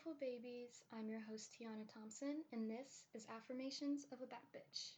beautiful 0.00 0.26
babies. 0.28 0.80
I'm 0.96 1.10
your 1.12 1.20
host, 1.28 1.52
Tiana 1.52 1.84
Thompson, 1.92 2.40
and 2.56 2.70
this 2.70 3.04
is 3.12 3.28
Affirmations 3.28 4.06
of 4.08 4.24
a 4.24 4.30
Bad 4.32 4.48
Bitch. 4.48 4.96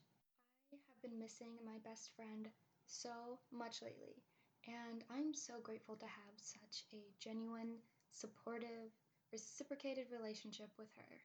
I 0.71 0.79
have 0.79 1.03
been 1.03 1.19
missing 1.19 1.59
my 1.67 1.75
best 1.83 2.15
friend 2.15 2.47
so 2.87 3.11
much 3.51 3.83
lately, 3.83 4.23
and 4.69 5.03
I'm 5.11 5.35
so 5.35 5.59
grateful 5.59 5.97
to 5.97 6.07
have 6.07 6.39
such 6.39 6.87
a 6.95 7.03
genuine, 7.19 7.83
supportive, 8.13 8.95
reciprocated 9.33 10.07
relationship 10.15 10.71
with 10.79 10.95
her. 10.95 11.19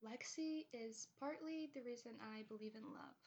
Lexi 0.00 0.64
is 0.72 1.08
partly 1.20 1.68
the 1.74 1.84
reason 1.84 2.16
I 2.32 2.48
believe 2.48 2.80
in 2.80 2.88
love. 2.96 3.18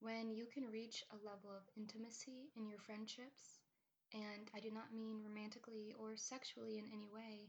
When 0.00 0.34
you 0.34 0.50
can 0.50 0.66
reach 0.66 1.04
a 1.14 1.22
level 1.22 1.54
of 1.54 1.70
intimacy 1.78 2.50
in 2.56 2.66
your 2.66 2.82
friendships, 2.82 3.62
and 4.10 4.50
I 4.50 4.58
do 4.58 4.74
not 4.74 4.90
mean 4.90 5.22
romantically 5.22 5.94
or 5.94 6.16
sexually 6.16 6.78
in 6.78 6.90
any 6.90 7.06
way, 7.14 7.46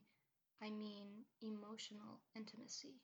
I 0.62 0.70
mean 0.70 1.26
emotional 1.42 2.22
intimacy. 2.36 3.02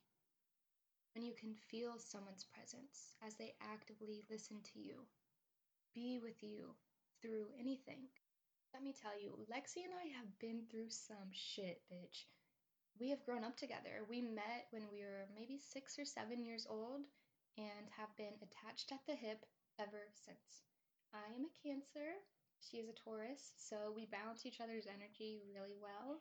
When 1.14 1.22
you 1.24 1.34
can 1.38 1.54
feel 1.70 1.98
someone's 1.98 2.44
presence 2.50 3.14
as 3.24 3.34
they 3.36 3.54
actively 3.62 4.22
listen 4.30 4.58
to 4.72 4.80
you, 4.80 5.06
be 5.94 6.18
with 6.18 6.42
you 6.42 6.74
through 7.22 7.54
anything. 7.58 8.10
Let 8.74 8.82
me 8.82 8.92
tell 8.92 9.14
you, 9.14 9.38
Lexi 9.46 9.86
and 9.86 9.94
I 9.94 10.10
have 10.18 10.26
been 10.40 10.66
through 10.66 10.90
some 10.90 11.30
shit, 11.30 11.82
bitch. 11.86 12.26
We 12.98 13.10
have 13.10 13.24
grown 13.24 13.44
up 13.44 13.56
together. 13.56 14.02
We 14.08 14.20
met 14.20 14.66
when 14.70 14.90
we 14.90 15.02
were 15.02 15.30
maybe 15.34 15.58
six 15.58 15.98
or 15.98 16.04
seven 16.04 16.42
years 16.42 16.66
old 16.68 17.06
and 17.58 17.86
have 17.94 18.10
been 18.16 18.34
attached 18.42 18.90
at 18.90 19.06
the 19.06 19.14
hip 19.14 19.46
ever 19.78 20.10
since. 20.14 20.66
I 21.14 21.30
am 21.34 21.46
a 21.46 21.54
Cancer, 21.62 22.18
she 22.58 22.78
is 22.78 22.88
a 22.88 22.96
Taurus, 22.98 23.52
so 23.58 23.92
we 23.94 24.06
balance 24.06 24.46
each 24.46 24.60
other's 24.60 24.86
energy 24.86 25.38
really 25.46 25.76
well. 25.78 26.18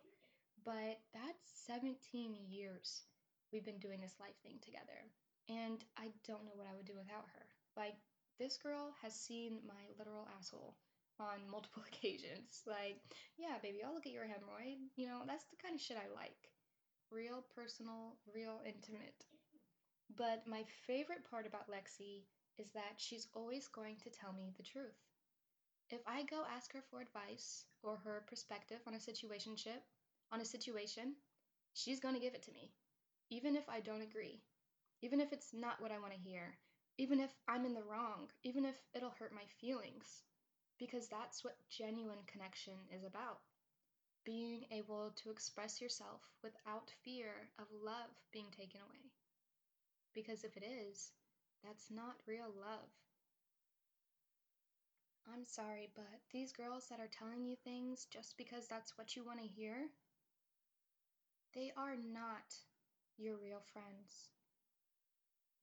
But 0.65 1.01
that's 1.13 1.22
17 1.45 2.35
years 2.47 3.03
we've 3.51 3.65
been 3.65 3.79
doing 3.79 4.01
this 4.01 4.17
life 4.19 4.35
thing 4.41 4.57
together. 4.61 5.05
And 5.47 5.83
I 5.97 6.09
don't 6.25 6.43
know 6.43 6.55
what 6.55 6.67
I 6.67 6.75
would 6.75 6.89
do 6.89 6.97
without 6.97 7.29
her. 7.37 7.45
Like, 7.77 7.95
this 8.39 8.57
girl 8.57 8.93
has 9.01 9.13
seen 9.13 9.61
my 9.67 9.93
literal 9.99 10.27
asshole 10.37 10.75
on 11.19 11.45
multiple 11.51 11.83
occasions. 11.87 12.65
Like, 12.65 12.97
yeah, 13.37 13.61
baby, 13.61 13.83
I'll 13.85 13.93
look 13.93 14.07
at 14.07 14.15
your 14.15 14.25
hemorrhoid. 14.25 14.81
You 14.95 15.07
know, 15.07 15.21
that's 15.27 15.45
the 15.45 15.61
kind 15.61 15.75
of 15.75 15.81
shit 15.81 15.97
I 15.97 16.09
like. 16.15 16.49
Real 17.11 17.45
personal, 17.55 18.17
real 18.33 18.61
intimate. 18.65 19.25
But 20.17 20.43
my 20.47 20.63
favorite 20.87 21.29
part 21.29 21.45
about 21.45 21.69
Lexi 21.69 22.25
is 22.57 22.71
that 22.73 22.97
she's 22.97 23.27
always 23.33 23.67
going 23.67 23.97
to 24.03 24.09
tell 24.09 24.33
me 24.33 24.53
the 24.57 24.63
truth. 24.63 24.97
If 25.89 26.01
I 26.07 26.23
go 26.23 26.43
ask 26.49 26.73
her 26.73 26.83
for 26.89 27.01
advice 27.01 27.65
or 27.83 27.97
her 27.97 28.25
perspective 28.27 28.79
on 28.87 28.95
a 28.95 28.99
situation, 28.99 29.53
on 30.31 30.41
a 30.41 30.45
situation, 30.45 31.13
she's 31.73 31.99
going 31.99 32.15
to 32.15 32.21
give 32.21 32.33
it 32.35 32.43
to 32.43 32.51
me, 32.53 32.71
even 33.29 33.55
if 33.55 33.69
I 33.69 33.79
don't 33.81 34.01
agree, 34.01 34.41
even 35.01 35.19
if 35.21 35.33
it's 35.33 35.53
not 35.53 35.81
what 35.81 35.91
I 35.91 35.99
want 35.99 36.13
to 36.13 36.19
hear, 36.19 36.57
even 36.97 37.19
if 37.19 37.33
I'm 37.47 37.65
in 37.65 37.73
the 37.73 37.83
wrong, 37.83 38.29
even 38.43 38.65
if 38.65 38.77
it'll 38.93 39.11
hurt 39.11 39.33
my 39.33 39.45
feelings, 39.59 40.23
because 40.79 41.07
that's 41.07 41.43
what 41.43 41.57
genuine 41.69 42.23
connection 42.27 42.75
is 42.91 43.03
about. 43.03 43.39
Being 44.25 44.65
able 44.71 45.11
to 45.17 45.31
express 45.31 45.81
yourself 45.81 46.21
without 46.43 46.91
fear 47.03 47.49
of 47.59 47.67
love 47.71 48.11
being 48.31 48.51
taken 48.51 48.81
away. 48.81 49.11
Because 50.13 50.45
if 50.45 50.55
it 50.55 50.63
is, 50.63 51.11
that's 51.61 51.91
not 51.91 52.15
real 52.25 52.51
love. 52.57 52.89
I'm 55.27 55.43
sorry, 55.43 55.89
but 55.95 56.21
these 56.31 56.53
girls 56.53 56.87
that 56.87 57.01
are 57.01 57.07
telling 57.09 57.43
you 57.43 57.57
things 57.57 58.05
just 58.05 58.37
because 58.37 58.67
that's 58.67 58.97
what 58.97 59.15
you 59.17 59.23
want 59.25 59.41
to 59.41 59.47
hear, 59.47 59.89
they 61.53 61.71
are 61.77 61.95
not 61.95 62.55
your 63.17 63.37
real 63.37 63.61
friends. 63.71 64.29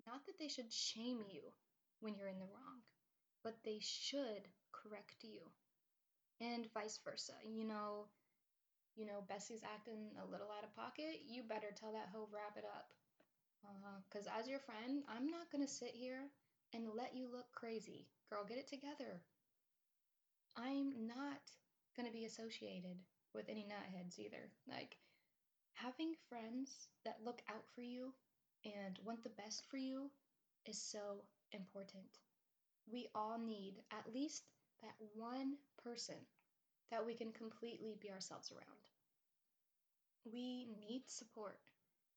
Not 0.06 0.26
that 0.26 0.38
they 0.38 0.48
should 0.48 0.72
shame 0.72 1.20
you 1.28 1.42
when 2.00 2.14
you're 2.16 2.28
in 2.28 2.38
the 2.38 2.50
wrong, 2.50 2.80
but 3.44 3.58
they 3.64 3.78
should 3.80 4.48
correct 4.72 5.22
you. 5.22 5.40
And 6.40 6.72
vice 6.72 6.98
versa. 7.04 7.34
You 7.44 7.64
know, 7.64 8.06
you 8.96 9.06
know, 9.06 9.24
Bessie's 9.28 9.62
acting 9.62 10.10
a 10.18 10.30
little 10.30 10.48
out 10.56 10.64
of 10.64 10.74
pocket, 10.74 11.22
you 11.28 11.42
better 11.42 11.70
tell 11.74 11.92
that 11.92 12.08
hoe 12.12 12.28
wrap 12.32 12.56
it 12.56 12.64
up. 12.64 12.92
Because 14.08 14.26
uh, 14.26 14.40
as 14.40 14.48
your 14.48 14.58
friend, 14.58 15.04
I'm 15.08 15.30
not 15.30 15.52
going 15.52 15.64
to 15.64 15.70
sit 15.70 15.92
here 15.92 16.28
and 16.72 16.88
let 16.96 17.14
you 17.14 17.28
look 17.30 17.52
crazy. 17.52 18.08
Girl, 18.30 18.44
get 18.48 18.58
it 18.58 18.68
together. 18.68 19.20
I'm 20.56 21.06
not 21.06 21.44
going 21.96 22.06
to 22.06 22.12
be 22.12 22.24
associated 22.24 22.96
with 23.34 23.48
any 23.48 23.66
nutheads 23.68 24.18
either. 24.18 24.50
Like, 24.68 24.96
having 25.82 26.14
friends 26.28 26.88
that 27.04 27.24
look 27.24 27.42
out 27.48 27.64
for 27.74 27.82
you 27.82 28.12
and 28.64 28.98
want 29.04 29.22
the 29.22 29.30
best 29.42 29.64
for 29.70 29.76
you 29.76 30.10
is 30.66 30.80
so 30.80 31.24
important. 31.52 32.18
We 32.91 33.08
all 33.14 33.38
need 33.38 33.74
at 33.92 34.12
least 34.12 34.44
that 34.82 34.94
one 35.14 35.54
person 35.82 36.16
that 36.91 37.04
we 37.04 37.14
can 37.14 37.32
completely 37.32 37.96
be 38.00 38.10
ourselves 38.10 38.52
around. 38.52 38.82
We 40.30 40.66
need 40.80 41.02
support. 41.06 41.58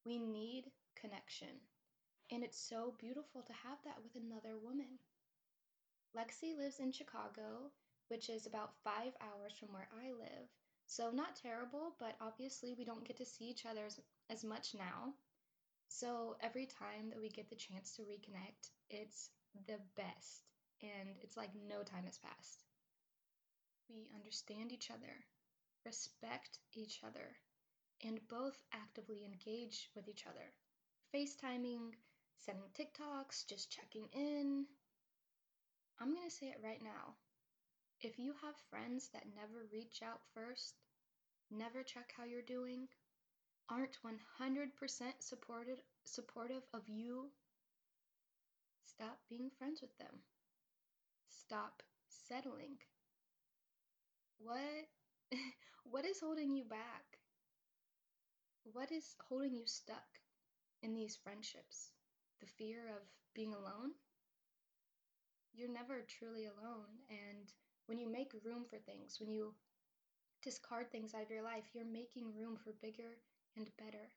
We 0.05 0.19
need 0.19 0.65
connection. 0.99 1.61
And 2.31 2.43
it's 2.43 2.59
so 2.59 2.95
beautiful 2.99 3.41
to 3.41 3.53
have 3.53 3.77
that 3.85 3.97
with 4.03 4.21
another 4.21 4.57
woman. 4.57 4.99
Lexi 6.17 6.57
lives 6.57 6.79
in 6.79 6.91
Chicago 6.91 7.71
which 8.13 8.29
is 8.29 8.45
about 8.45 8.73
five 8.83 9.13
hours 9.21 9.53
from 9.57 9.73
where 9.73 9.87
I 9.91 10.11
live. 10.11 10.47
So, 10.95 11.09
not 11.09 11.35
terrible, 11.35 11.95
but 11.99 12.13
obviously 12.21 12.75
we 12.77 12.85
don't 12.85 13.03
get 13.03 13.17
to 13.17 13.25
see 13.25 13.45
each 13.45 13.65
other 13.65 13.83
as, 13.87 13.99
as 14.29 14.43
much 14.43 14.75
now. 14.75 15.15
So, 15.87 16.35
every 16.39 16.67
time 16.67 17.09
that 17.09 17.19
we 17.19 17.29
get 17.29 17.49
the 17.49 17.55
chance 17.55 17.95
to 17.95 18.03
reconnect, 18.03 18.69
it's 18.91 19.31
the 19.65 19.79
best. 19.97 20.43
And 20.83 21.17
it's 21.23 21.35
like 21.35 21.49
no 21.67 21.81
time 21.81 22.03
has 22.05 22.19
passed. 22.19 22.61
We 23.89 24.07
understand 24.13 24.71
each 24.71 24.91
other, 24.91 25.25
respect 25.83 26.59
each 26.75 26.99
other, 27.03 27.37
and 28.05 28.19
both 28.29 28.59
actively 28.71 29.25
engage 29.25 29.89
with 29.95 30.07
each 30.07 30.25
other. 30.27 30.53
FaceTiming, 31.11 31.93
sending 32.37 32.69
TikToks, 32.77 33.47
just 33.49 33.71
checking 33.71 34.05
in. 34.13 34.67
I'm 35.99 36.13
going 36.13 36.29
to 36.29 36.35
say 36.35 36.49
it 36.49 36.61
right 36.63 36.83
now 36.83 37.15
if 38.03 38.19
you 38.19 38.33
have 38.43 38.55
friends 38.69 39.09
that 39.13 39.23
never 39.33 39.65
reach 39.71 40.01
out 40.03 40.19
first, 40.35 40.82
never 41.51 41.83
check 41.83 42.13
how 42.15 42.23
you're 42.23 42.41
doing, 42.41 42.87
aren't 43.69 43.97
100% 44.03 44.69
supported, 45.19 45.77
supportive 46.05 46.63
of 46.73 46.81
you, 46.87 47.29
stop 48.85 49.19
being 49.29 49.49
friends 49.57 49.81
with 49.81 49.97
them. 49.97 50.19
Stop 51.29 51.83
settling. 52.09 52.77
What 54.39 54.87
what 55.83 56.05
is 56.05 56.19
holding 56.19 56.55
you 56.55 56.63
back? 56.65 57.19
What 58.71 58.91
is 58.91 59.15
holding 59.27 59.53
you 59.55 59.63
stuck 59.65 60.19
in 60.81 60.93
these 60.93 61.17
friendships? 61.23 61.91
The 62.39 62.47
fear 62.47 62.87
of 62.89 63.03
being 63.33 63.53
alone? 63.53 63.91
You're 65.53 65.71
never 65.71 66.05
truly 66.07 66.45
alone 66.45 67.05
and 67.09 67.51
when 67.85 67.99
you 67.99 68.11
make 68.11 68.31
room 68.43 68.63
for 68.69 68.77
things, 68.79 69.17
when 69.19 69.29
you 69.29 69.53
discard 70.43 70.91
things 70.91 71.13
out 71.15 71.23
of 71.23 71.31
your 71.31 71.43
life, 71.43 71.65
you're 71.73 71.85
making 71.85 72.35
room 72.35 72.57
for 72.57 72.73
bigger 72.81 73.17
and 73.57 73.69
better. 73.77 74.09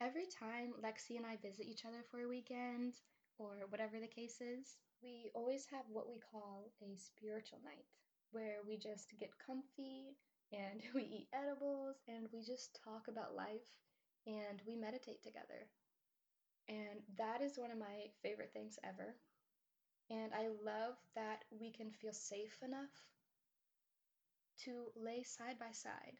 Every 0.00 0.26
time 0.26 0.74
Lexi 0.82 1.16
and 1.16 1.24
I 1.26 1.36
visit 1.36 1.66
each 1.66 1.84
other 1.84 2.02
for 2.10 2.20
a 2.20 2.28
weekend, 2.28 2.94
or 3.38 3.66
whatever 3.68 4.00
the 4.00 4.08
case 4.08 4.40
is, 4.40 4.76
we 5.02 5.30
always 5.34 5.66
have 5.66 5.84
what 5.88 6.08
we 6.08 6.18
call 6.18 6.72
a 6.82 6.96
spiritual 6.96 7.60
night, 7.64 7.86
where 8.32 8.58
we 8.66 8.76
just 8.76 9.14
get 9.20 9.38
comfy 9.38 10.16
and 10.52 10.82
we 10.94 11.02
eat 11.02 11.28
edibles 11.32 11.96
and 12.08 12.28
we 12.32 12.42
just 12.42 12.80
talk 12.84 13.06
about 13.08 13.36
life 13.36 13.68
and 14.26 14.60
we 14.66 14.74
meditate 14.76 15.22
together. 15.22 15.68
And 16.68 17.02
that 17.16 17.40
is 17.42 17.58
one 17.58 17.70
of 17.72 17.78
my 17.78 18.10
favorite 18.22 18.52
things 18.52 18.78
ever 18.84 19.16
and 20.10 20.32
I 20.34 20.48
love 20.64 20.96
that 21.14 21.44
we 21.50 21.70
can 21.72 21.90
feel 21.90 22.12
safe 22.12 22.62
enough 22.62 22.92
to 24.64 24.92
lay 24.96 25.22
side 25.22 25.58
by 25.58 25.72
side 25.72 26.18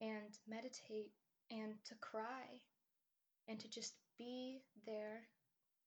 and 0.00 0.38
meditate 0.48 1.12
and 1.50 1.74
to 1.84 1.94
cry 2.00 2.60
and 3.48 3.58
to 3.60 3.68
just 3.68 3.94
be 4.18 4.62
there 4.86 5.28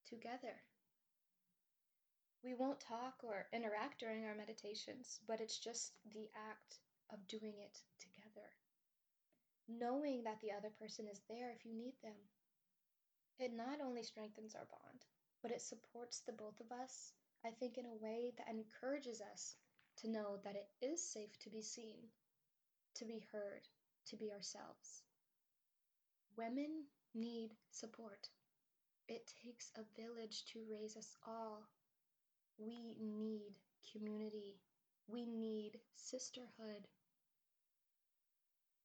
together. 0.08 0.62
We 2.44 2.54
won't 2.54 2.80
talk 2.80 3.16
or 3.24 3.48
interact 3.54 4.00
during 4.00 4.26
our 4.26 4.36
meditations, 4.36 5.20
but 5.28 5.42
it's 5.42 5.60
just 5.60 5.94
the 6.14 6.30
act 6.50 6.80
of 7.12 7.28
doing 7.28 7.56
it 7.60 7.78
together. 8.00 8.48
Knowing 9.68 10.24
that 10.24 10.40
the 10.42 10.52
other 10.52 10.72
person 10.80 11.06
is 11.12 11.22
there 11.30 11.52
if 11.52 11.66
you 11.66 11.74
need 11.74 11.94
them. 12.02 12.16
It 13.40 13.52
not 13.54 13.80
only 13.84 14.04
strengthens 14.04 14.56
our 14.56 14.68
bond, 14.72 15.06
but 15.42 15.52
it 15.52 15.62
supports 15.62 16.22
the 16.26 16.34
both 16.34 16.60
of 16.60 16.72
us 16.72 17.14
I 17.46 17.52
think, 17.52 17.78
in 17.78 17.86
a 17.86 18.04
way 18.04 18.34
that 18.38 18.50
encourages 18.50 19.22
us 19.22 19.56
to 20.02 20.10
know 20.10 20.38
that 20.44 20.56
it 20.56 20.68
is 20.86 21.04
safe 21.04 21.38
to 21.40 21.50
be 21.50 21.62
seen, 21.62 22.00
to 22.96 23.06
be 23.06 23.22
heard, 23.32 23.68
to 24.08 24.16
be 24.16 24.32
ourselves. 24.32 25.04
Women 26.38 26.86
need 27.14 27.52
support. 27.72 28.30
It 29.08 29.32
takes 29.44 29.72
a 29.76 30.02
village 30.02 30.46
to 30.54 30.60
raise 30.72 30.96
us 30.96 31.16
all. 31.28 31.68
We 32.58 32.96
need 33.00 33.56
community. 33.92 34.60
We 35.08 35.26
need 35.26 35.80
sisterhood. 35.96 36.88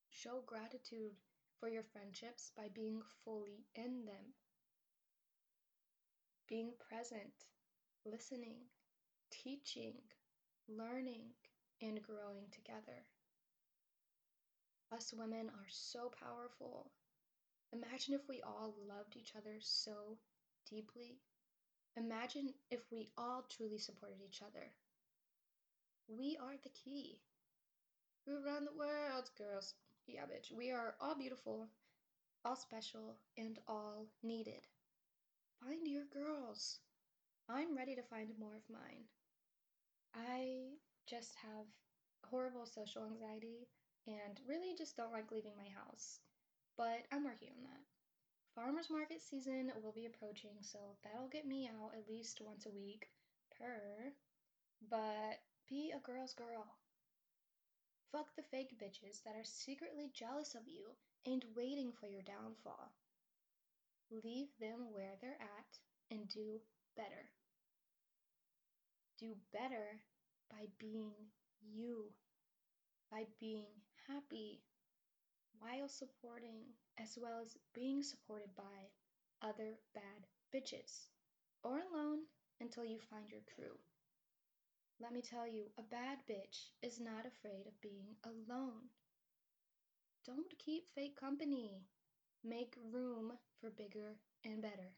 Show 0.09 0.43
gratitude 0.47 1.13
for 1.61 1.69
your 1.69 1.83
friendships 1.83 2.51
by 2.57 2.69
being 2.75 3.03
fully 3.25 3.67
in 3.75 4.07
them. 4.07 4.33
Being 6.49 6.73
present, 6.89 7.33
listening, 8.05 8.57
teaching, 9.31 9.95
learning, 10.69 11.23
and 11.83 12.03
growing 12.03 12.47
together. 12.51 13.05
Us 14.93 15.13
women 15.17 15.49
are 15.49 15.69
so 15.69 16.11
powerful. 16.21 16.91
Imagine 17.73 18.15
if 18.15 18.29
we 18.29 18.41
all 18.43 18.75
loved 18.89 19.17
each 19.17 19.33
other 19.37 19.57
so 19.61 20.19
deeply. 20.71 21.19
Imagine 21.97 22.55
if 22.71 22.81
we 22.91 23.09
all 23.19 23.45
truly 23.49 23.79
supported 23.79 24.19
each 24.25 24.43
other. 24.43 24.71
We 26.09 26.37
are 26.41 26.57
the 26.63 26.71
key. 26.71 27.19
We 28.27 28.35
run 28.35 28.65
the 28.65 28.79
world, 28.79 29.31
girls. 29.37 29.75
Yeah, 30.07 30.23
bitch. 30.23 30.57
We 30.57 30.71
are 30.71 30.95
all 31.01 31.15
beautiful, 31.17 31.69
all 32.45 32.57
special, 32.57 33.17
and 33.37 33.59
all 33.67 34.07
needed. 34.23 34.67
Find 35.63 35.87
your 35.87 36.05
girls. 36.13 36.79
I'm 37.49 37.77
ready 37.77 37.95
to 37.95 38.03
find 38.03 38.29
more 38.39 38.57
of 38.57 38.63
mine. 38.71 39.05
I 40.15 40.79
just 41.07 41.35
have 41.43 41.67
horrible 42.31 42.67
social 42.67 43.05
anxiety 43.05 43.69
and 44.07 44.41
really 44.49 44.75
just 44.77 44.97
don't 44.97 45.13
like 45.13 45.33
leaving 45.33 45.57
my 45.57 45.69
house. 45.75 46.21
But 46.77 47.07
I'm 47.13 47.25
working 47.25 47.51
on 47.57 47.65
that. 47.65 47.83
Farmers 48.55 48.91
market 48.91 49.21
season 49.21 49.73
will 49.83 49.93
be 49.93 50.07
approaching, 50.07 50.57
so 50.61 50.79
that'll 51.03 51.29
get 51.29 51.47
me 51.47 51.69
out 51.69 51.93
at 51.97 52.09
least 52.09 52.41
once 52.41 52.67
a 52.67 52.71
week 52.71 53.09
per. 53.59 54.13
But 54.89 55.43
be 55.69 55.93
a 55.95 55.99
girl's 55.99 56.35
girl. 56.35 56.67
Fuck 58.13 58.37
the 58.37 58.43
fake 58.43 58.79
bitches 58.79 59.23
that 59.25 59.35
are 59.35 59.45
secretly 59.45 60.11
jealous 60.15 60.55
of 60.55 60.69
you 60.69 60.95
and 61.27 61.45
waiting 61.57 61.91
for 61.93 62.07
your 62.07 62.23
downfall. 62.23 62.93
Leave 64.23 64.49
them 64.61 64.93
where 64.93 65.15
they're 65.21 65.41
at 65.41 65.79
and 66.11 66.29
do 66.29 66.61
better. 66.97 67.31
Do 69.25 69.37
better 69.55 70.05
by 70.51 70.67
being 70.79 71.15
you, 71.63 72.13
by 73.11 73.25
being 73.41 73.73
happy 74.07 74.61
while 75.59 75.89
supporting 75.89 76.61
as 77.01 77.17
well 77.17 77.41
as 77.43 77.57
being 77.73 78.03
supported 78.03 78.55
by 78.55 78.91
other 79.41 79.79
bad 79.95 80.27
bitches 80.55 81.09
or 81.63 81.79
alone 81.79 82.19
until 82.61 82.85
you 82.85 82.99
find 83.09 83.31
your 83.31 83.41
crew. 83.55 83.79
Let 85.01 85.15
me 85.15 85.23
tell 85.23 85.47
you, 85.49 85.71
a 85.79 85.83
bad 85.83 86.19
bitch 86.29 86.69
is 86.83 87.01
not 87.01 87.25
afraid 87.25 87.67
of 87.67 87.81
being 87.81 88.17
alone. 88.27 88.93
Don't 90.27 90.53
keep 90.59 90.85
fake 90.95 91.19
company. 91.19 91.81
Make 92.45 92.77
room 92.93 93.33
for 93.59 93.71
bigger 93.71 94.19
and 94.45 94.61
better. 94.61 94.93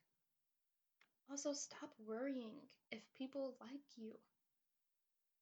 Also, 1.31 1.53
stop 1.53 1.93
worrying 2.07 2.55
if 2.91 3.03
people 3.15 3.57
like 3.61 3.97
you. 3.97 4.13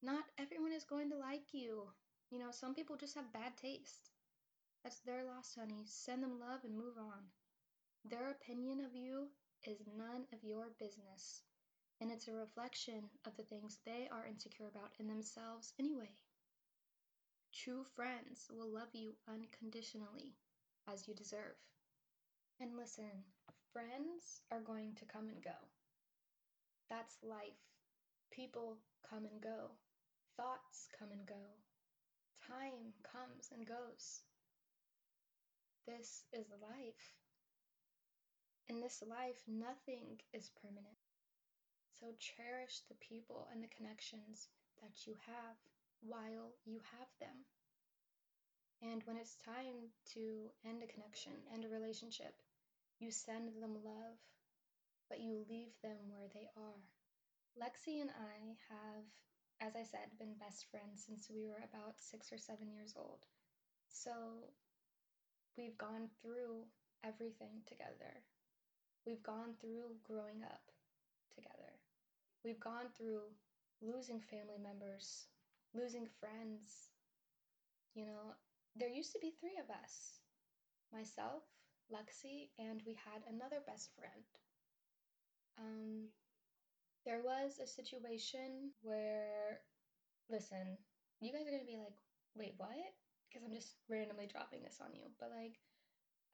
Not 0.03 0.25
everyone 0.39 0.73
is 0.73 0.85
going 0.85 1.11
to 1.11 1.17
like 1.17 1.53
you. 1.53 1.89
You 2.31 2.39
know, 2.39 2.51
some 2.51 2.75
people 2.75 2.97
just 2.97 3.15
have 3.15 3.33
bad 3.33 3.57
taste. 3.57 4.11
That's 4.83 5.01
their 5.01 5.25
loss, 5.25 5.55
honey. 5.59 5.85
Send 5.87 6.23
them 6.23 6.39
love 6.41 6.61
and 6.65 6.77
move 6.77 6.99
on. 6.99 7.23
Their 8.05 8.31
opinion 8.31 8.81
of 8.81 8.95
you 8.95 9.29
is 9.65 9.79
none 9.97 10.27
of 10.33 10.45
your 10.45 10.69
business, 10.79 11.43
and 12.01 12.11
it's 12.11 12.29
a 12.29 12.35
reflection 12.35 13.09
of 13.27 13.37
the 13.37 13.45
things 13.45 13.79
they 13.85 14.09
are 14.13 14.27
insecure 14.27 14.69
about 14.69 14.93
in 14.99 15.07
themselves 15.09 15.73
anyway. 15.79 16.11
True 17.53 17.85
friends 17.95 18.49
will 18.51 18.69
love 18.69 18.95
you 18.95 19.15
unconditionally, 19.29 20.35
as 20.87 21.09
you 21.09 21.15
deserve. 21.15 21.57
And 22.61 22.77
listen, 22.77 23.25
friends 23.73 24.43
are 24.51 24.61
going 24.61 24.95
to 24.97 25.07
come 25.07 25.29
and 25.29 25.43
go. 25.43 25.74
That's 26.91 27.17
life. 27.23 27.63
People 28.31 28.77
come 29.09 29.25
and 29.25 29.41
go. 29.41 29.71
Thoughts 30.37 30.89
come 30.99 31.09
and 31.13 31.27
go. 31.27 31.45
Time 32.47 32.93
comes 33.03 33.51
and 33.53 33.67
goes. 33.67 34.23
This 35.87 36.25
is 36.33 36.47
life. 36.61 37.05
In 38.69 38.81
this 38.81 39.03
life, 39.07 39.41
nothing 39.47 40.21
is 40.33 40.51
permanent. 40.61 40.97
So 42.01 42.07
cherish 42.19 42.81
the 42.89 42.97
people 43.01 43.47
and 43.53 43.63
the 43.63 43.75
connections 43.77 44.49
that 44.83 45.07
you 45.07 45.15
have 45.27 45.57
while 46.01 46.53
you 46.65 46.81
have 46.99 47.09
them. 47.21 47.45
And 48.83 49.03
when 49.05 49.17
it's 49.17 49.37
time 49.45 49.93
to 50.13 50.51
end 50.67 50.83
a 50.83 50.93
connection, 50.93 51.33
end 51.53 51.65
a 51.65 51.69
relationship, 51.69 52.35
you 52.99 53.11
send 53.11 53.49
them 53.61 53.81
love, 53.85 54.19
but 55.09 55.21
you 55.21 55.45
leave 55.49 55.73
them 55.83 56.09
where 56.09 56.29
they 56.33 56.49
are. 56.57 56.81
Lexi 57.59 58.01
and 58.01 58.11
I 58.11 58.57
have, 58.69 59.05
as 59.61 59.77
I 59.77 59.85
said, 59.85 60.19
been 60.19 60.35
best 60.41 60.67
friends 60.71 61.05
since 61.07 61.31
we 61.31 61.47
were 61.47 61.63
about 61.63 62.01
six 62.01 62.33
or 62.33 62.39
seven 62.39 62.71
years 62.71 62.95
old. 62.97 63.27
So 63.89 64.51
we've 65.57 65.79
gone 65.79 66.09
through 66.21 66.67
everything 67.05 67.63
together. 67.67 68.25
We've 69.07 69.23
gone 69.23 69.55
through 69.61 70.01
growing 70.03 70.43
up 70.43 70.73
together. 71.35 71.79
We've 72.45 72.61
gone 72.61 72.89
through 72.97 73.31
losing 73.83 74.21
family 74.21 74.59
members, 74.63 75.27
losing 75.75 76.07
friends. 76.21 76.91
You 77.95 78.07
know, 78.07 78.35
there 78.75 78.89
used 78.89 79.13
to 79.13 79.21
be 79.21 79.33
three 79.39 79.59
of 79.63 79.71
us 79.71 80.21
myself, 80.93 81.43
Lexi, 81.93 82.49
and 82.59 82.83
we 82.87 82.95
had 82.95 83.23
another 83.29 83.61
best 83.67 83.91
friend. 83.99 84.25
Um, 85.59 86.09
there 87.05 87.21
was 87.23 87.61
a 87.63 87.67
situation 87.67 88.71
where, 88.83 89.61
listen, 90.31 90.79
you 91.21 91.33
guys 91.33 91.47
are 91.47 91.51
gonna 91.51 91.69
be 91.69 91.77
like, 91.77 91.97
wait, 92.35 92.55
what? 92.57 92.71
Because 93.29 93.45
I'm 93.45 93.55
just 93.55 93.77
randomly 93.89 94.27
dropping 94.27 94.63
this 94.63 94.81
on 94.81 94.95
you. 94.95 95.07
But 95.21 95.31
like, 95.31 95.61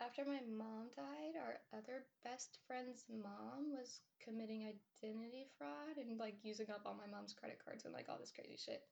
after 0.01 0.25
my 0.25 0.41
mom 0.49 0.89
died, 0.97 1.37
our 1.37 1.61
other 1.77 2.07
best 2.25 2.59
friend's 2.67 3.05
mom 3.11 3.77
was 3.77 4.01
committing 4.23 4.65
identity 4.65 5.47
fraud 5.59 5.99
and 5.99 6.19
like 6.19 6.37
using 6.43 6.71
up 6.71 6.83
all 6.87 6.97
my 6.97 7.11
mom's 7.11 7.35
credit 7.35 7.61
cards 7.63 7.85
and 7.85 7.93
like 7.93 8.09
all 8.09 8.19
this 8.19 8.33
crazy 8.33 8.57
shit. 8.57 8.83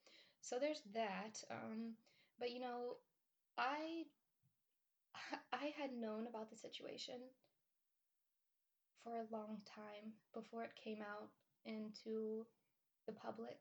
So 0.41 0.59
there's 0.59 0.83
that. 0.95 1.41
Um, 1.51 1.95
but 2.39 2.51
you 2.51 2.61
know, 2.61 2.97
I 3.57 4.05
I 5.53 5.73
had 5.81 5.93
known 5.93 6.27
about 6.27 6.51
the 6.51 6.57
situation 6.57 7.21
for 9.05 9.13
a 9.19 9.33
long 9.33 9.59
time 9.65 10.13
before 10.35 10.65
it 10.65 10.75
came 10.83 11.01
out 11.03 11.29
into 11.65 12.45
the 13.07 13.13
public, 13.13 13.59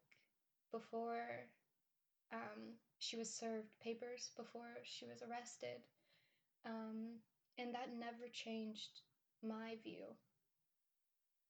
before 0.72 1.48
um, 2.34 2.76
she 3.00 3.18
was 3.18 3.30
served 3.30 3.68
papers, 3.82 4.32
before 4.36 4.78
she 4.84 5.06
was 5.06 5.22
arrested. 5.22 5.82
Um, 6.66 7.20
and 7.58 7.74
that 7.74 7.96
never 7.98 8.28
changed 8.32 9.02
my 9.44 9.78
view 9.84 10.14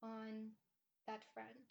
on 0.03 0.51
that 1.07 1.23
friend. 1.33 1.65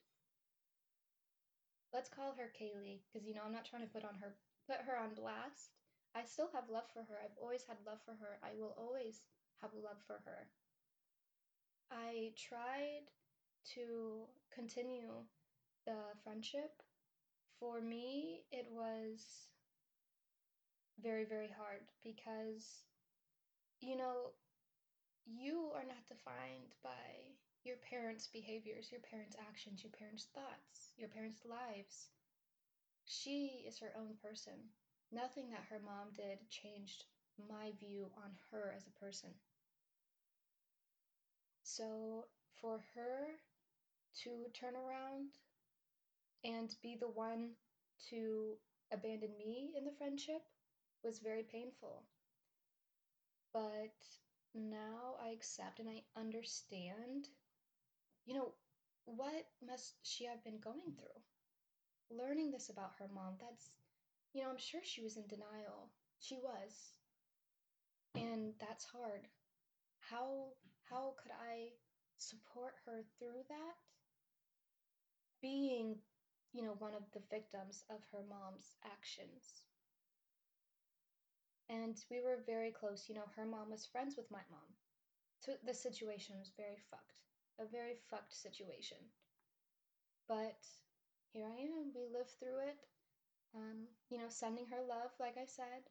Let's 1.92 2.08
call 2.10 2.34
her 2.36 2.52
Kaylee, 2.52 3.00
because 3.06 3.26
you 3.26 3.34
know 3.34 3.42
I'm 3.46 3.52
not 3.52 3.64
trying 3.64 3.86
to 3.86 3.92
put 3.92 4.04
on 4.04 4.16
her 4.20 4.34
put 4.66 4.82
her 4.84 4.98
on 4.98 5.14
blast. 5.14 5.78
I 6.14 6.24
still 6.24 6.48
have 6.52 6.68
love 6.68 6.88
for 6.92 7.00
her. 7.00 7.16
I've 7.22 7.38
always 7.40 7.62
had 7.68 7.76
love 7.86 7.98
for 8.04 8.12
her. 8.12 8.40
I 8.42 8.56
will 8.58 8.74
always 8.76 9.22
have 9.62 9.70
love 9.72 10.00
for 10.06 10.20
her. 10.24 10.48
I 11.90 12.32
tried 12.36 13.08
to 13.74 14.26
continue 14.54 15.24
the 15.84 16.14
friendship. 16.22 16.82
For 17.58 17.80
me, 17.80 18.44
it 18.50 18.66
was 18.70 19.48
very, 21.02 21.24
very 21.24 21.48
hard 21.48 21.82
because, 22.02 22.82
you 23.80 23.96
know, 23.96 24.32
you 25.26 25.70
are 25.74 25.84
not 25.84 26.06
defined 26.08 26.74
by 26.82 27.34
your 27.64 27.76
parents' 27.90 28.28
behaviors, 28.28 28.92
your 28.92 29.00
parents' 29.00 29.36
actions, 29.38 29.82
your 29.82 29.92
parents' 29.92 30.28
thoughts, 30.34 30.94
your 30.96 31.08
parents' 31.08 31.44
lives. 31.44 32.08
She 33.04 33.64
is 33.66 33.78
her 33.78 33.92
own 33.96 34.14
person. 34.22 34.70
Nothing 35.12 35.50
that 35.50 35.66
her 35.70 35.80
mom 35.84 36.12
did 36.16 36.38
changed 36.50 37.04
my 37.48 37.72
view 37.78 38.10
on 38.16 38.30
her 38.50 38.72
as 38.76 38.86
a 38.86 38.98
person. 39.04 39.30
So 41.68 42.26
for 42.60 42.78
her 42.94 43.26
to 44.22 44.30
turn 44.54 44.74
around 44.76 45.30
and 46.44 46.72
be 46.80 46.96
the 46.98 47.08
one 47.08 47.50
to 48.08 48.54
abandon 48.92 49.36
me 49.36 49.72
in 49.76 49.84
the 49.84 49.90
friendship 49.98 50.42
was 51.02 51.18
very 51.18 51.42
painful. 51.42 52.04
But 53.52 53.96
now 54.54 55.16
I 55.20 55.30
accept 55.30 55.80
and 55.80 55.88
I 55.88 56.04
understand, 56.16 57.26
you 58.26 58.34
know, 58.34 58.52
what 59.04 59.48
must 59.66 59.94
she 60.04 60.24
have 60.24 60.44
been 60.44 60.60
going 60.60 60.94
through? 60.96 62.16
Learning 62.16 62.52
this 62.52 62.68
about 62.68 62.92
her 63.00 63.08
mom, 63.12 63.34
that's, 63.40 63.70
you 64.32 64.42
know, 64.44 64.50
I'm 64.50 64.56
sure 64.56 64.82
she 64.84 65.02
was 65.02 65.16
in 65.16 65.26
denial. 65.26 65.90
She 66.20 66.36
was. 66.36 66.92
And 68.14 68.54
that's 68.60 68.84
hard. 68.84 69.26
How 70.00 70.52
how 70.88 71.14
could 71.22 71.32
I 71.32 71.72
support 72.18 72.74
her 72.86 73.02
through 73.18 73.44
that? 73.48 73.76
Being, 75.42 76.00
you 76.52 76.62
know, 76.62 76.74
one 76.78 76.94
of 76.94 77.10
the 77.12 77.22
victims 77.30 77.84
of 77.90 78.00
her 78.12 78.22
mom's 78.28 78.76
actions. 78.84 79.62
And 81.68 81.96
we 82.10 82.20
were 82.20 82.38
very 82.46 82.70
close. 82.70 83.08
You 83.08 83.14
know, 83.16 83.28
her 83.36 83.44
mom 83.44 83.70
was 83.70 83.86
friends 83.86 84.16
with 84.16 84.30
my 84.30 84.42
mom. 84.50 84.74
So 85.40 85.52
the 85.64 85.74
situation 85.74 86.38
was 86.38 86.52
very 86.56 86.78
fucked. 86.90 87.20
A 87.58 87.66
very 87.66 87.96
fucked 88.10 88.34
situation. 88.34 88.98
But 90.28 90.66
here 91.32 91.46
I 91.46 91.56
am. 91.62 91.92
We 91.94 92.06
lived 92.06 92.30
through 92.38 92.60
it. 92.68 92.78
Um, 93.54 93.88
you 94.10 94.18
know, 94.18 94.28
sending 94.28 94.66
her 94.66 94.82
love, 94.82 95.10
like 95.18 95.36
I 95.38 95.46
said. 95.46 95.88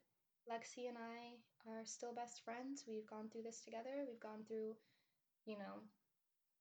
Lexi 0.49 0.87
and 0.87 0.97
I 0.97 1.41
are 1.69 1.85
still 1.85 2.13
best 2.13 2.43
friends. 2.45 2.85
We've 2.87 3.09
gone 3.09 3.29
through 3.29 3.43
this 3.43 3.61
together. 3.61 4.05
We've 4.07 4.19
gone 4.19 4.45
through, 4.47 4.77
you 5.45 5.57
know, 5.57 5.81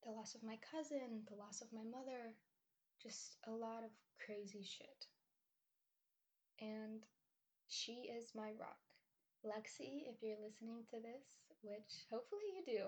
the 0.04 0.12
loss 0.12 0.34
of 0.34 0.42
my 0.42 0.56
cousin, 0.72 1.24
the 1.28 1.36
loss 1.36 1.60
of 1.60 1.72
my 1.72 1.84
mother, 1.84 2.32
just 3.02 3.36
a 3.46 3.52
lot 3.52 3.84
of 3.84 3.90
crazy 4.24 4.64
shit. 4.64 5.06
And 6.60 7.04
she 7.68 8.08
is 8.08 8.32
my 8.34 8.52
rock. 8.58 8.80
Lexi, 9.44 10.08
if 10.08 10.22
you're 10.22 10.40
listening 10.40 10.84
to 10.90 10.96
this, 10.96 11.24
which 11.62 12.08
hopefully 12.10 12.48
you 12.56 12.64
do, 12.64 12.84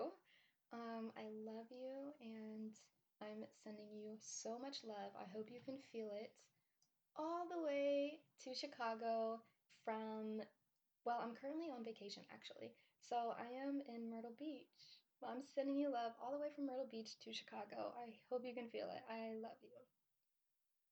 um, 0.73 1.11
I 1.15 1.29
love 1.45 1.69
you 1.69 2.13
and 2.21 2.73
I'm 3.21 3.45
sending 3.63 3.93
you 3.93 4.17
so 4.19 4.57
much 4.57 4.77
love. 4.83 5.13
I 5.13 5.29
hope 5.31 5.49
you 5.51 5.59
can 5.63 5.77
feel 5.91 6.09
it 6.19 6.31
all 7.15 7.45
the 7.49 7.61
way 7.61 8.19
to 8.43 8.53
Chicago 8.53 9.41
from, 9.85 10.41
well, 11.07 11.23
I'm 11.23 11.39
currently 11.39 11.71
on 11.71 11.87
vacation 11.87 12.27
actually. 12.35 12.75
So 12.99 13.31
I 13.39 13.47
am 13.63 13.79
in 13.87 14.11
Myrtle 14.11 14.35
Beach. 14.35 14.99
Well, 15.23 15.31
I'm 15.31 15.47
sending 15.55 15.79
you 15.79 15.87
love 15.87 16.11
all 16.19 16.35
the 16.35 16.43
way 16.43 16.51
from 16.51 16.67
Myrtle 16.67 16.91
Beach 16.91 17.15
to 17.23 17.31
Chicago. 17.31 17.95
I 17.95 18.11
hope 18.27 18.43
you 18.43 18.51
can 18.51 18.67
feel 18.67 18.91
it. 18.91 19.07
I 19.07 19.39
love 19.39 19.55
you. 19.63 19.79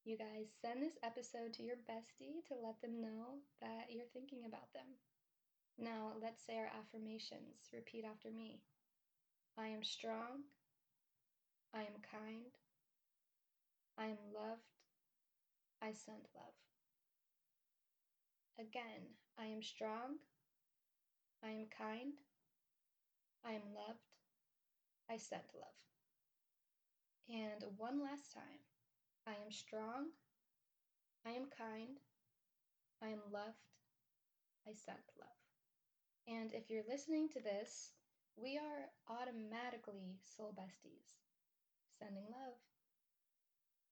You 0.08 0.16
guys 0.16 0.48
send 0.64 0.80
this 0.80 0.96
episode 1.04 1.52
to 1.60 1.68
your 1.68 1.76
bestie 1.84 2.40
to 2.48 2.56
let 2.56 2.80
them 2.80 3.04
know 3.04 3.44
that 3.60 3.92
you're 3.92 4.08
thinking 4.16 4.48
about 4.48 4.72
them. 4.72 4.88
Now, 5.76 6.16
let's 6.24 6.48
say 6.48 6.64
our 6.64 6.72
affirmations. 6.72 7.68
Repeat 7.76 8.08
after 8.08 8.32
me 8.32 8.64
I 9.60 9.68
am 9.68 9.84
strong. 9.84 10.48
I 11.76 11.84
am 11.84 12.00
kind. 12.08 12.56
I 14.00 14.16
am 14.16 14.32
loved. 14.32 14.72
I 15.84 15.92
send 15.92 16.24
love. 16.32 16.56
Again, 18.56 19.12
I 19.39 19.46
am 19.46 19.62
strong. 19.62 20.18
I 21.44 21.50
am 21.50 21.65
kind. 21.77 22.13
I 23.46 23.51
am 23.54 23.62
loved. 23.75 24.00
I 25.10 25.18
send 25.18 25.44
love. 25.54 25.80
And 27.30 27.63
one 27.77 28.01
last 28.01 28.34
time 28.34 28.63
I 29.27 29.32
am 29.32 29.51
strong. 29.51 30.10
I 31.25 31.32
am 31.32 31.48
kind. 31.58 32.00
I 33.04 33.08
am 33.08 33.20
loved. 33.32 33.70
I 34.68 34.74
send 34.74 35.04
love. 35.20 35.42
And 36.27 36.54
if 36.54 36.70
you're 36.70 36.88
listening 36.89 37.30
to 37.30 37.39
this, 37.39 37.92
we 38.36 38.58
are 38.58 38.89
automatically 39.10 40.18
soul 40.24 40.54
besties. 40.58 41.22
Sending 42.00 42.25
love. 42.30 42.58